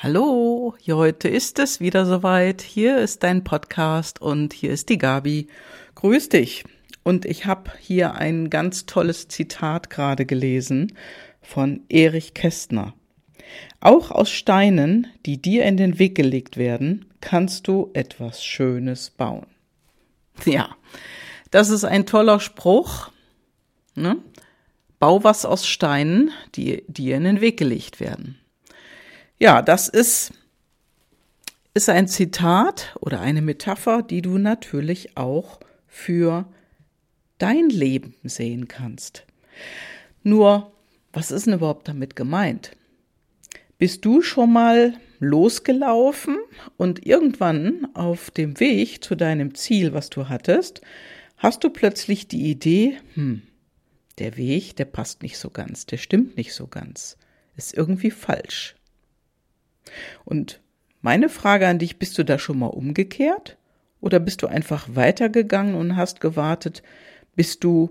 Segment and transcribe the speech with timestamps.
[0.00, 2.62] Hallo, heute ist es wieder soweit.
[2.62, 5.48] Hier ist dein Podcast und hier ist die Gabi.
[5.96, 6.62] Grüß dich.
[7.02, 10.92] Und ich habe hier ein ganz tolles Zitat gerade gelesen
[11.42, 12.94] von Erich Kästner.
[13.80, 19.48] Auch aus Steinen, die dir in den Weg gelegt werden, kannst du etwas Schönes bauen.
[20.44, 20.76] Ja,
[21.50, 23.10] das ist ein toller Spruch.
[23.96, 24.18] Ne?
[25.00, 28.38] Bau was aus Steinen, die dir in den Weg gelegt werden.
[29.40, 30.32] Ja, das ist,
[31.72, 36.48] ist ein Zitat oder eine Metapher, die du natürlich auch für
[37.38, 39.26] dein Leben sehen kannst.
[40.24, 40.72] Nur,
[41.12, 42.72] was ist denn überhaupt damit gemeint?
[43.78, 46.38] Bist du schon mal losgelaufen
[46.76, 50.80] und irgendwann auf dem Weg zu deinem Ziel, was du hattest,
[51.36, 53.42] hast du plötzlich die Idee, hm,
[54.18, 57.16] der Weg, der passt nicht so ganz, der stimmt nicht so ganz,
[57.56, 58.74] ist irgendwie falsch.
[60.24, 60.60] Und
[61.00, 63.56] meine Frage an dich, bist du da schon mal umgekehrt?
[64.00, 66.82] Oder bist du einfach weitergegangen und hast gewartet,
[67.34, 67.90] bis du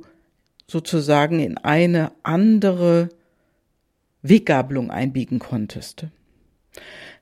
[0.67, 3.09] sozusagen in eine andere
[4.21, 6.05] Weggabelung einbiegen konntest?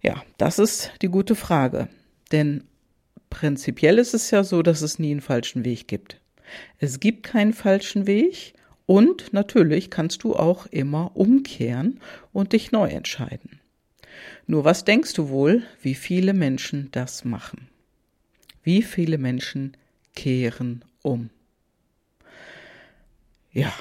[0.01, 1.87] Ja, das ist die gute Frage.
[2.31, 2.63] Denn
[3.29, 6.19] prinzipiell ist es ja so, dass es nie einen falschen Weg gibt.
[6.77, 8.53] Es gibt keinen falschen Weg
[8.85, 11.99] und natürlich kannst du auch immer umkehren
[12.33, 13.59] und dich neu entscheiden.
[14.47, 17.69] Nur was denkst du wohl, wie viele Menschen das machen?
[18.63, 19.75] Wie viele Menschen
[20.15, 21.29] kehren um?
[23.51, 23.73] Ja,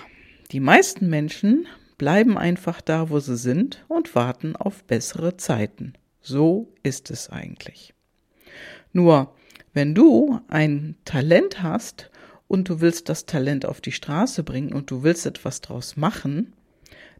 [0.52, 1.66] die meisten Menschen
[1.98, 5.94] bleiben einfach da, wo sie sind und warten auf bessere Zeiten.
[6.20, 7.94] So ist es eigentlich.
[8.92, 9.34] Nur,
[9.72, 12.10] wenn du ein Talent hast
[12.46, 16.52] und du willst das Talent auf die Straße bringen und du willst etwas draus machen,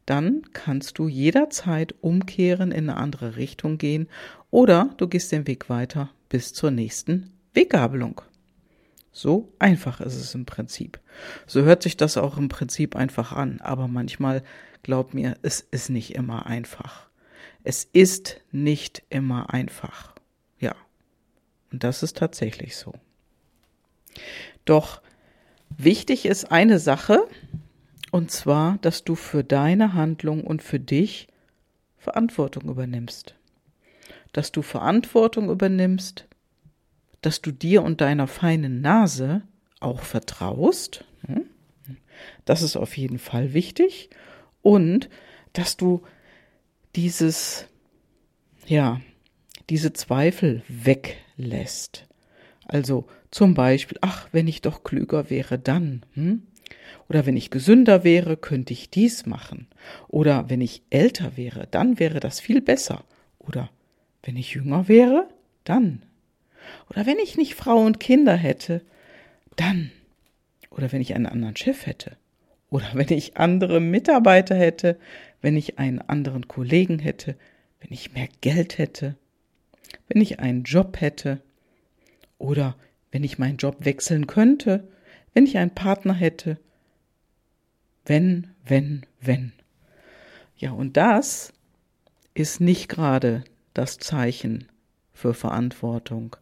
[0.07, 4.09] dann kannst du jederzeit umkehren, in eine andere Richtung gehen
[4.51, 8.21] oder du gehst den Weg weiter bis zur nächsten Weggabelung.
[9.13, 10.99] So einfach ist es im Prinzip.
[11.47, 14.43] So hört sich das auch im Prinzip einfach an, aber manchmal,
[14.83, 17.09] glaub mir, es ist nicht immer einfach.
[17.63, 20.15] Es ist nicht immer einfach.
[20.59, 20.75] Ja.
[21.71, 22.93] Und das ist tatsächlich so.
[24.65, 25.01] Doch
[25.79, 27.27] wichtig ist eine Sache,
[28.15, 31.27] und zwar, dass du für deine Handlung und für dich
[31.99, 33.35] Verantwortung übernimmst.
[34.33, 36.29] Dass du Verantwortung übernimmst,
[37.23, 39.43] dass du dir und deiner feinen Nase
[39.81, 41.05] auch vertraust.
[41.27, 41.47] Hm?
[42.45, 44.11] Das ist auf jeden Fall wichtig.
[44.63, 45.11] Und
[45.53, 46.01] dass du
[46.95, 47.67] dieses,
[48.65, 49.01] ja,
[49.71, 52.07] diese Zweifel weglässt.
[52.65, 56.07] Also zum Beispiel, ach, wenn ich doch klüger wäre, dann.
[56.13, 56.47] Hm?
[57.09, 59.67] Oder wenn ich gesünder wäre, könnte ich dies machen.
[60.09, 63.05] Oder wenn ich älter wäre, dann wäre das viel besser.
[63.39, 63.71] Oder
[64.23, 65.29] wenn ich jünger wäre,
[65.65, 66.03] dann.
[66.91, 68.83] Oder wenn ich nicht Frau und Kinder hätte,
[69.57, 69.91] dann.
[70.71, 72.17] Oder wenn ich einen anderen Chef hätte.
[72.71, 74.99] Oder wenn ich andere Mitarbeiter hätte,
[75.43, 77.37] wenn ich einen anderen Kollegen hätte,
[77.81, 79.17] wenn ich mehr Geld hätte,
[80.09, 81.41] wenn ich einen Job hätte.
[82.39, 82.77] Oder
[83.13, 84.89] wenn ich meinen Job wechseln könnte,
[85.35, 86.59] wenn ich einen Partner hätte,
[88.05, 89.53] wenn, wenn, wenn.
[90.57, 91.53] Ja, und das
[92.35, 94.69] ist nicht gerade das Zeichen
[95.13, 96.37] für Verantwortung,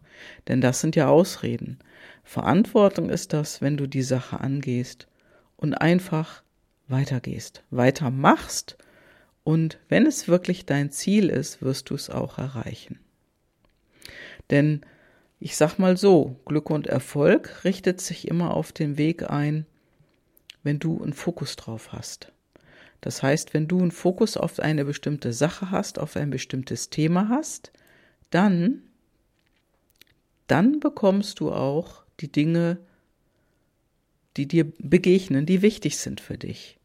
[0.49, 1.79] denn das sind ja Ausreden.
[2.25, 5.07] Verantwortung ist das, wenn du die Sache angehst
[5.57, 6.43] und einfach
[6.89, 8.77] weitergehst, weitermachst
[9.45, 13.01] und wenn es wirklich dein Ziel ist, wirst du es auch erreichen.
[14.51, 14.83] Denn
[15.41, 19.67] ich sag mal so, Glück und Erfolg richtet sich immer auf den Weg ein,
[20.63, 22.33] wenn du einen Fokus drauf hast.
[23.01, 27.29] Das heißt, wenn du einen Fokus auf eine bestimmte Sache hast, auf ein bestimmtes Thema
[27.29, 27.73] hast,
[28.31, 28.83] dann,
[30.47, 32.79] dann bekommst du auch die Dinge,
[34.37, 36.79] die dir begegnen, die wichtig sind für dich.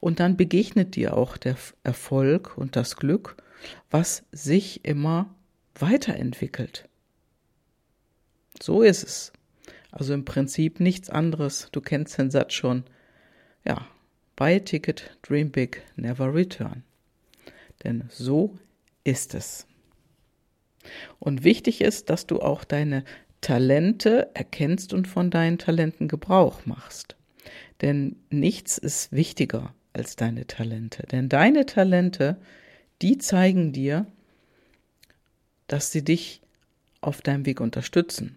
[0.00, 3.36] Und dann begegnet dir auch der Erfolg und das Glück,
[3.90, 5.34] was sich immer
[5.74, 6.88] weiterentwickelt.
[8.62, 9.32] So ist es.
[9.90, 11.68] Also im Prinzip nichts anderes.
[11.72, 12.84] Du kennst den Satz schon.
[13.64, 13.86] Ja,
[14.36, 16.82] buy a ticket, dream big, never return.
[17.82, 18.58] Denn so
[19.04, 19.66] ist es.
[21.18, 23.04] Und wichtig ist, dass du auch deine
[23.40, 27.16] Talente erkennst und von deinen Talenten Gebrauch machst.
[27.80, 31.06] Denn nichts ist wichtiger als deine Talente.
[31.06, 32.36] Denn deine Talente,
[33.02, 34.06] die zeigen dir,
[35.66, 36.42] dass sie dich
[37.00, 38.36] auf deinem Weg unterstützen.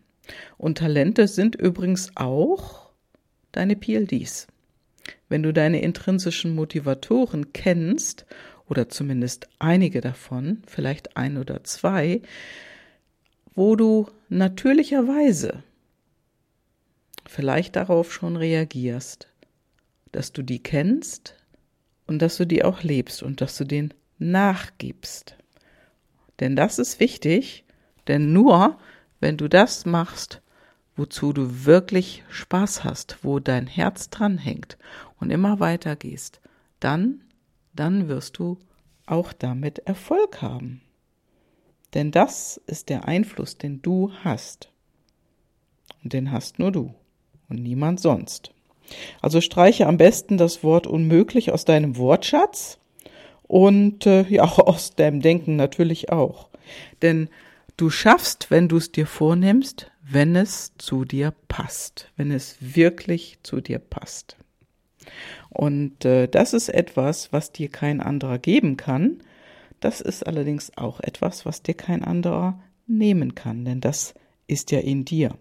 [0.57, 2.91] Und Talente sind übrigens auch
[3.51, 4.47] deine PLDs
[5.30, 8.25] wenn du deine intrinsischen Motivatoren kennst
[8.68, 12.21] oder zumindest einige davon, vielleicht ein oder zwei,
[13.56, 15.63] wo du natürlicherweise
[17.25, 19.27] vielleicht darauf schon reagierst,
[20.12, 21.36] dass du die kennst
[22.06, 25.36] und dass du die auch lebst und dass du den nachgibst.
[26.39, 27.65] Denn das ist wichtig,
[28.07, 28.77] denn nur
[29.19, 30.42] wenn du das machst,
[30.97, 34.77] wozu du wirklich Spaß hast, wo dein Herz dran hängt
[35.19, 36.41] und immer weiter gehst,
[36.79, 37.21] dann,
[37.73, 38.57] dann wirst du
[39.05, 40.81] auch damit Erfolg haben.
[41.94, 44.69] Denn das ist der Einfluss, den du hast.
[46.03, 46.94] Und den hast nur du
[47.50, 48.51] und niemand sonst.
[49.21, 52.79] Also streiche am besten das Wort unmöglich aus deinem Wortschatz
[53.43, 56.50] und äh, ja, aus deinem Denken natürlich auch.
[57.01, 57.29] Denn
[57.77, 63.39] du schaffst, wenn du es dir vornimmst, wenn es zu dir passt, wenn es wirklich
[63.44, 64.38] zu dir passt.
[65.50, 69.24] Und äh, das ist etwas, was dir kein anderer geben kann.
[69.80, 74.13] Das ist allerdings auch etwas, was dir kein anderer nehmen kann, denn das
[74.48, 75.36] ist ja in dir.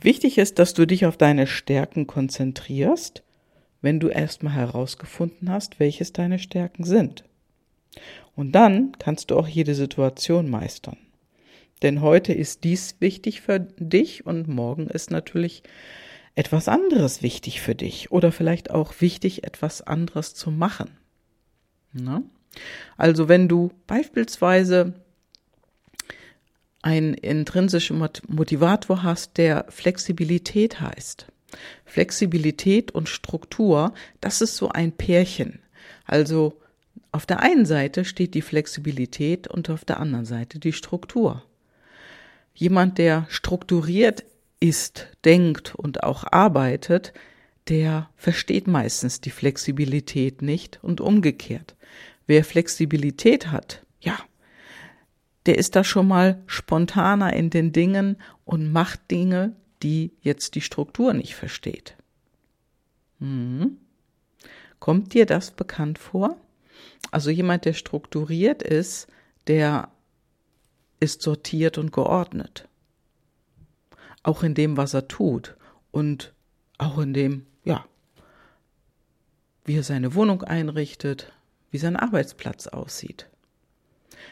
[0.00, 3.22] Wichtig ist, dass du dich auf deine Stärken konzentrierst,
[3.80, 7.24] wenn du erstmal herausgefunden hast, welches deine Stärken sind.
[8.36, 10.96] Und dann kannst du auch jede Situation meistern.
[11.84, 15.62] Denn heute ist dies wichtig für dich und morgen ist natürlich
[16.34, 20.96] etwas anderes wichtig für dich oder vielleicht auch wichtig, etwas anderes zu machen.
[21.92, 22.22] Na?
[22.96, 24.94] Also wenn du beispielsweise
[26.80, 27.98] einen intrinsischen
[28.28, 31.26] Motivator hast, der Flexibilität heißt.
[31.84, 33.92] Flexibilität und Struktur,
[34.22, 35.60] das ist so ein Pärchen.
[36.06, 36.58] Also
[37.12, 41.42] auf der einen Seite steht die Flexibilität und auf der anderen Seite die Struktur.
[42.54, 44.24] Jemand, der strukturiert
[44.60, 47.12] ist, denkt und auch arbeitet,
[47.68, 51.74] der versteht meistens die Flexibilität nicht und umgekehrt.
[52.26, 54.16] Wer Flexibilität hat, ja,
[55.46, 60.62] der ist da schon mal spontaner in den Dingen und macht Dinge, die jetzt die
[60.62, 61.96] Struktur nicht versteht.
[63.18, 63.78] Hm.
[64.78, 66.36] Kommt dir das bekannt vor?
[67.10, 69.08] Also jemand, der strukturiert ist,
[69.46, 69.88] der
[71.04, 72.66] ist sortiert und geordnet.
[74.22, 75.54] Auch in dem, was er tut
[75.92, 76.32] und
[76.78, 77.84] auch in dem, ja,
[79.64, 81.32] wie er seine Wohnung einrichtet,
[81.70, 83.28] wie sein Arbeitsplatz aussieht.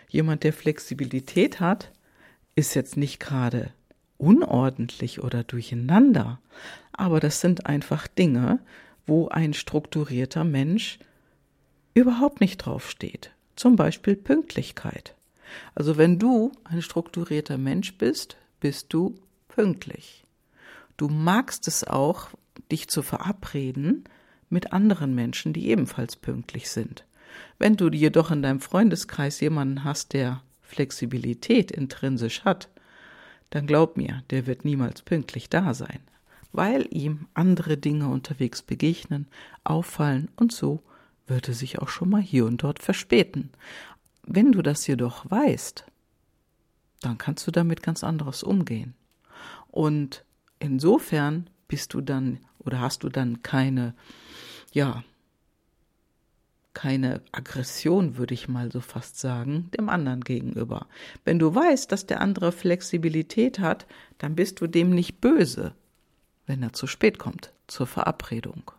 [0.09, 1.93] Jemand, der Flexibilität hat,
[2.55, 3.73] ist jetzt nicht gerade
[4.19, 6.41] unordentlich oder durcheinander,
[6.93, 8.61] aber das sind einfach Dinge,
[9.07, 10.99] wo ein strukturierter Mensch
[11.95, 13.33] überhaupt nicht draufsteht.
[13.57, 15.15] Zum Beispiel Pünktlichkeit.
[15.75, 19.15] Also wenn du ein strukturierter Mensch bist, bist du
[19.49, 20.25] pünktlich.
[20.97, 22.29] Du magst es auch,
[22.71, 24.05] dich zu verabreden
[24.51, 27.05] mit anderen Menschen, die ebenfalls pünktlich sind.
[27.59, 32.69] Wenn du jedoch in deinem Freundeskreis jemanden hast, der Flexibilität intrinsisch hat,
[33.51, 36.01] dann glaub mir, der wird niemals pünktlich da sein,
[36.53, 39.27] weil ihm andere Dinge unterwegs begegnen,
[39.65, 40.83] auffallen und so
[41.27, 43.51] wird er sich auch schon mal hier und dort verspäten.
[44.25, 45.85] Wenn du das jedoch weißt,
[47.01, 48.95] dann kannst du damit ganz anderes umgehen.
[49.69, 50.25] Und
[50.59, 53.95] insofern bist du dann oder hast du dann keine,
[54.73, 55.03] ja,
[56.75, 60.87] keine Aggression, würde ich mal so fast sagen, dem anderen gegenüber.
[61.25, 63.87] Wenn du weißt, dass der andere Flexibilität hat,
[64.19, 65.75] dann bist du dem nicht böse,
[66.47, 68.71] wenn er zu spät kommt zur Verabredung.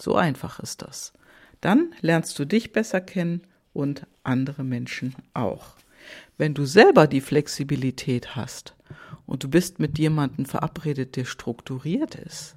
[0.00, 1.12] So einfach ist das.
[1.60, 3.42] Dann lernst du dich besser kennen
[3.78, 5.76] und andere Menschen auch.
[6.36, 8.74] Wenn du selber die Flexibilität hast
[9.24, 12.56] und du bist mit jemandem verabredet, der strukturiert ist,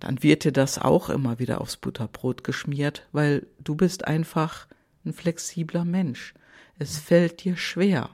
[0.00, 4.66] dann wird dir das auch immer wieder aufs Butterbrot geschmiert, weil du bist einfach
[5.04, 6.34] ein flexibler Mensch.
[6.78, 8.10] Es fällt dir schwer.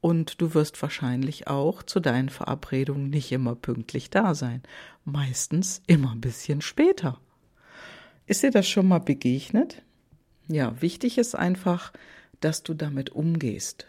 [0.00, 4.62] Und du wirst wahrscheinlich auch zu deinen Verabredungen nicht immer pünktlich da sein.
[5.04, 7.20] Meistens immer ein bisschen später.
[8.26, 9.82] Ist dir das schon mal begegnet?
[10.48, 11.92] Ja, wichtig ist einfach,
[12.40, 13.86] dass du damit umgehst.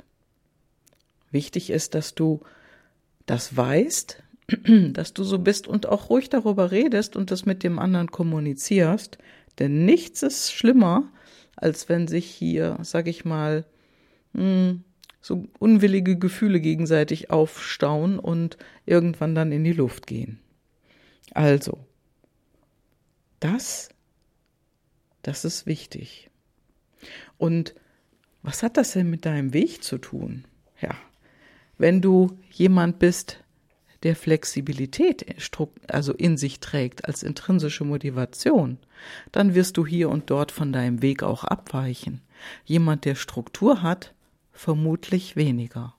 [1.32, 2.42] Wichtig ist, dass du
[3.26, 4.24] das weißt,
[4.94, 9.18] dass du so bist und auch ruhig darüber redest und das mit dem anderen kommunizierst.
[9.60, 11.12] Denn nichts ist schlimmer,
[11.56, 13.66] als wenn sich hier, sag ich mal,
[14.34, 14.84] hm,
[15.22, 20.40] so unwillige Gefühle gegenseitig aufstauen und irgendwann dann in die Luft gehen.
[21.34, 21.80] Also,
[23.40, 23.90] das,
[25.22, 26.30] das ist wichtig.
[27.38, 27.76] Und
[28.44, 30.46] was hat das denn mit deinem Weg zu tun?
[30.82, 30.96] Ja,
[31.78, 33.44] wenn du jemand bist,
[34.04, 35.26] der Flexibilität
[35.88, 38.78] also in sich trägt als intrinsische Motivation,
[39.32, 42.22] dann wirst du hier und dort von deinem Weg auch abweichen.
[42.66, 44.14] Jemand, der Struktur hat,
[44.52, 45.96] vermutlich weniger.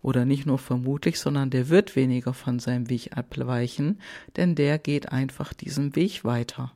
[0.00, 4.00] Oder nicht nur vermutlich, sondern der wird weniger von seinem Weg abweichen,
[4.36, 6.72] denn der geht einfach diesen Weg weiter.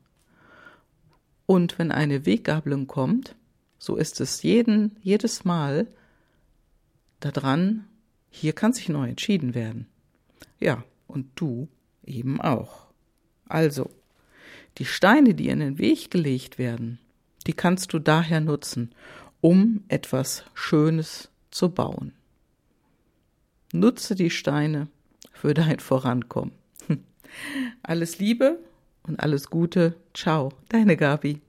[1.46, 3.36] Und wenn eine Weggabelung kommt,
[3.82, 5.88] so ist es jeden, jedes Mal
[7.18, 7.88] daran,
[8.30, 9.88] hier kann sich neu entschieden werden.
[10.60, 11.66] Ja, und du
[12.04, 12.86] eben auch.
[13.48, 13.90] Also,
[14.78, 17.00] die Steine, die in den Weg gelegt werden,
[17.48, 18.94] die kannst du daher nutzen,
[19.40, 22.12] um etwas Schönes zu bauen.
[23.72, 24.86] Nutze die Steine
[25.32, 26.52] für dein Vorankommen.
[27.82, 28.60] Alles Liebe
[29.02, 29.96] und alles Gute.
[30.14, 31.40] Ciao, deine Gabi.